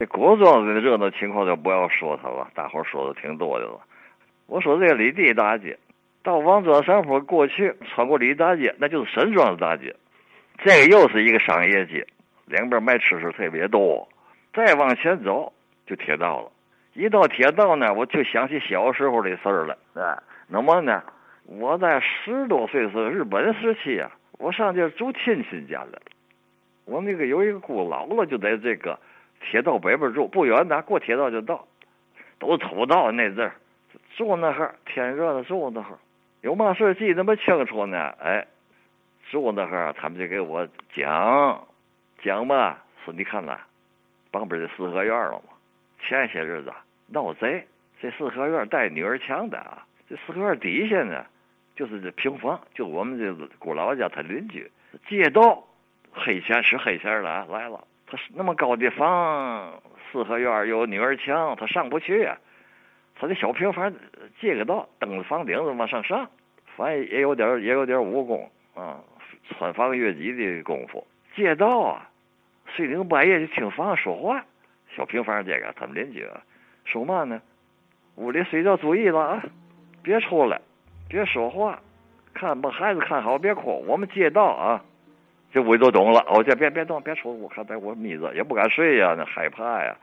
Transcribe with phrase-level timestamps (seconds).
[0.00, 3.78] 这国庄子的热闹情况就不要说它了，大伙儿说的挺多的了。
[4.46, 5.78] 我说这个李地大街
[6.22, 9.94] 到王庄山坡过去，穿过李大街，那就是沈庄子大街。
[10.56, 12.06] 这个又是一个商业街，
[12.46, 14.08] 两边卖吃食特别多。
[14.54, 15.52] 再往前走
[15.86, 16.50] 就铁道了。
[16.94, 19.76] 一到铁道呢，我就想起小时候的事儿了。
[19.92, 20.16] 啊，
[20.48, 21.02] 那么呢，
[21.44, 26.00] 我在十多岁时日本时期啊，我上这住亲戚家了。
[26.86, 28.98] 我那个有一个姑姥姥，就在这个
[29.40, 31.66] 铁道北边住，不远的，过铁道就到。
[32.38, 33.54] 都是土道那阵儿，
[34.16, 35.98] 住那哈儿，天热了住那哈儿，
[36.40, 38.14] 有嘛事记那么清楚呢？
[38.18, 38.46] 哎，
[39.30, 41.66] 住那哈儿，他们就给我讲
[42.22, 43.58] 讲吧，说你看呐，
[44.32, 45.54] 旁边的四合院了嘛。
[46.02, 46.72] 前些日子
[47.08, 47.66] 闹贼，
[48.00, 49.84] 这四合院带女儿墙的啊。
[50.08, 51.24] 这四合院底下呢，
[51.76, 54.70] 就是这平房，就我们这姑老家他邻居
[55.08, 55.62] 街道。
[56.12, 57.84] 黑钱是黑钱了，来了。
[58.10, 62.36] 他那么高的房，四合院有女儿墙，他上不去呀。
[63.14, 63.92] 他的小平房
[64.40, 66.28] 借个道，登着房顶子往上上，
[66.76, 68.98] 反正也有点也有点武功啊，
[69.50, 71.06] 穿房越脊的功夫。
[71.36, 72.10] 借道啊，
[72.74, 74.44] 睡醒半夜就听房上说话。
[74.96, 76.26] 小平房这个他们邻居
[76.84, 77.40] 说嘛呢？
[78.16, 79.42] 屋里睡觉注意了啊，
[80.02, 80.60] 别出来，
[81.08, 81.78] 别说话，
[82.34, 83.84] 看把孩子看好，别哭。
[83.86, 84.82] 我们借道啊。
[85.52, 89.96] 这我都懂了，我这别别动，别出，我看在我眯着，也不敢睡呀，那害怕呀，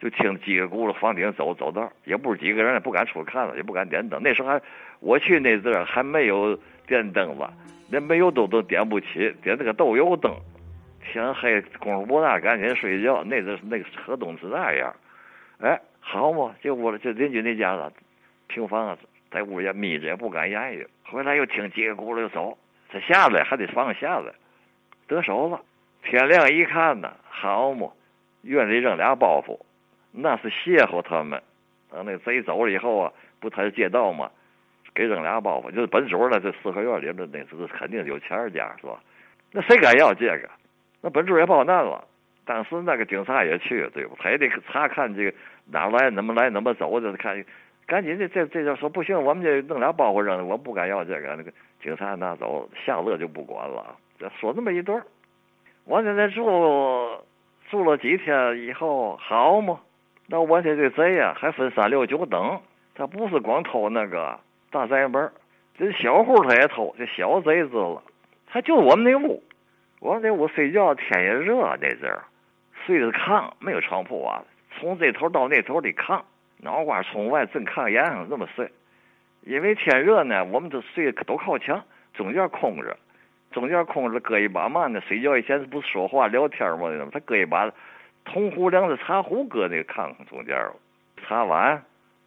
[0.00, 4.20] 就听几个轱辘房顶走走道，也不是几个人，也不敢出去看了，也不敢点灯。
[4.22, 4.60] 那时候还
[4.98, 7.52] 我去那阵儿还没有电灯吧，
[7.88, 10.34] 连煤油灯都点不起，点那个豆油灯。
[11.02, 13.24] 天黑功夫不大，赶紧睡觉。
[13.24, 14.94] 那阵那个河东是那样，
[15.60, 17.92] 哎，好嘛，这屋里就邻居那家子，
[18.48, 18.98] 平房啊
[19.30, 20.86] 在屋里眯着也不敢言语。
[21.04, 22.56] 回来又听几个轱辘又走，
[22.90, 24.32] 他下来还得放下来。
[25.10, 25.60] 得手了，
[26.04, 27.88] 天亮一看呢，好嘛，
[28.42, 29.58] 院里扔俩包袱，
[30.12, 31.42] 那是吓唬他们。
[31.90, 34.30] 等那贼走了以后啊，不他是借道吗？
[34.94, 36.38] 给扔俩包袱，就是本主呢。
[36.38, 39.00] 这四合院里的那是肯定有钱家是吧？
[39.50, 40.48] 那谁敢要这个？
[41.00, 42.04] 那本主也报难了。
[42.44, 44.16] 当时那个警察也去，对不？
[44.16, 47.44] 他也得查看这个哪来，怎么来，怎么走的，看。
[47.86, 51.34] 赶紧的，这这就说不行，我们这弄俩包袱扔，我不敢要这个。
[51.34, 53.96] 那个警察拿走，下乐就不管了。
[54.28, 55.02] 说这么一段
[55.84, 56.44] 我在那住
[57.70, 59.80] 住了几天以后，好嘛？
[60.26, 62.60] 那我这这贼呀，还分三六九等。
[62.94, 64.38] 他不是光偷那个
[64.70, 65.32] 大宅门，
[65.78, 66.94] 这小户他也偷。
[66.98, 68.02] 这小贼子了，
[68.46, 69.42] 他就我们那屋。
[70.00, 72.22] 我们那屋睡觉天也热，那阵儿
[72.84, 74.42] 睡的炕，没有床铺啊。
[74.78, 76.20] 从这头到那头的炕，
[76.58, 78.70] 脑瓜冲外，正炕沿上这么睡。
[79.42, 81.82] 因为天热呢，我们都睡都靠墙，
[82.12, 82.96] 中间空着。
[83.50, 85.00] 中间空着搁一把嘛呢？
[85.00, 86.88] 睡觉以前不是说话聊天嘛？
[87.12, 87.70] 他搁一把
[88.24, 90.56] 铜壶凉的茶壶搁那个炕中间
[91.16, 91.82] 茶碗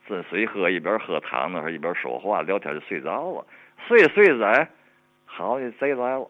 [0.07, 3.45] 斟水喝，一边喝汤那一边说话聊天就睡着了。
[3.87, 4.67] 睡着睡着，
[5.25, 6.27] 好，这贼来了。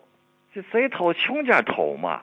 [0.53, 2.21] 这贼偷穷家偷嘛？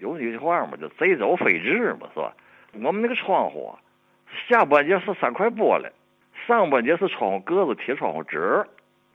[0.00, 2.34] 有句话嘛，叫贼走非至嘛，是吧？
[2.74, 3.80] 我们那个窗户啊
[4.48, 5.90] 下半截是三块玻璃，
[6.46, 8.66] 上半截是窗户格子铁窗户纸，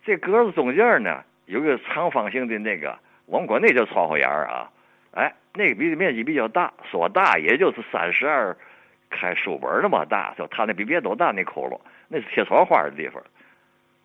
[0.03, 1.23] 这格子中间呢。
[1.45, 4.69] 有个长方形的那个，我们管那叫窗户眼儿啊，
[5.11, 8.55] 哎，那个比面积比较大，说大也就是三十二
[9.09, 13.21] 开书本那么大，就他那比别都大那窟窿，那是贴窗花的地方。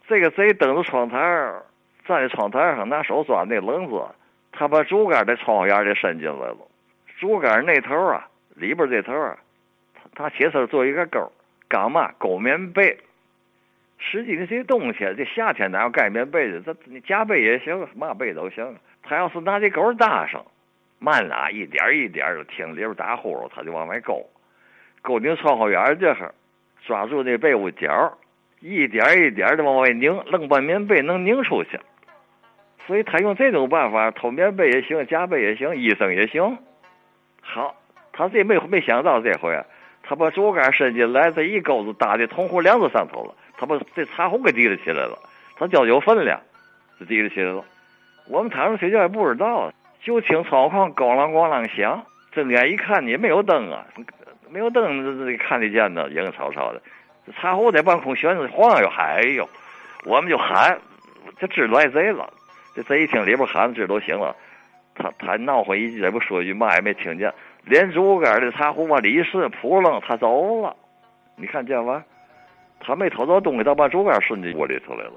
[0.06, 1.62] 这个贼登着窗台儿
[2.04, 4.02] 站在窗台上拿手抓那棱子，
[4.52, 6.58] 他把竹竿在窗户眼里伸进来了。
[7.18, 9.38] 竹竿那头啊，里边这头啊，
[9.94, 11.30] 他他铁丝做一个钩，
[11.68, 12.12] 干嘛？
[12.18, 12.98] 勾棉被。
[14.00, 16.62] 实际的这些东西，这夏天哪有盖棉被子？
[16.64, 18.74] 这你夹被也行，嘛被都行。
[19.02, 20.44] 他要是拿这钩搭上，
[20.98, 24.26] 慢啊，一点一点的听里边打呼噜，他就往外勾，
[25.02, 26.32] 勾进窗户眼这哈，
[26.86, 28.18] 抓住那被窝角，
[28.60, 31.78] 一点一点的往外拧，愣把棉被能拧出去。
[32.86, 36.56] 所以他用这种办法偷棉被也行，夹被也行，医生也行。
[37.42, 37.76] 好，
[38.12, 39.62] 他这没没想到这回，
[40.02, 43.34] 他把竹竿伸进来，这一钩子搭在铜壶梁子上头了。
[43.60, 45.18] 他把这茶壶给提了起来了，
[45.58, 46.40] 他觉有分量，
[46.98, 47.62] 就提了起来了。
[48.26, 49.70] 我们躺着睡觉也不知道，
[50.02, 52.02] 就听窗户哐啷咣啷响，
[52.32, 53.84] 睁眼一看也没有灯啊，
[54.48, 56.80] 没有灯这这看得见呢，影草草的。
[57.26, 59.46] 这茶壶在半空悬着晃悠，哎呦，
[60.06, 60.80] 我们就喊，
[61.38, 62.32] 这知来贼了。
[62.74, 64.34] 这贼一听里边喊，知都醒了。
[64.94, 67.30] 他他闹回一句，也不说一句嘛，也没听见。
[67.64, 70.74] 连竹竿的茶壶往里一伸，扑棱，他走了。
[71.36, 72.02] 你看见吗？
[72.80, 75.12] 他没偷到东西，他把竹竿伸进锅里头来了。